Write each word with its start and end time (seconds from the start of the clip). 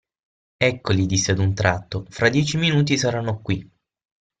Eccoli, 0.57 1.05
disse 1.05 1.29
ad 1.31 1.37
un 1.37 1.53
tratto, 1.53 2.07
fra 2.09 2.27
dieci 2.29 2.57
minuti 2.57 2.97
saranno 2.97 3.39
qui. 3.39 3.69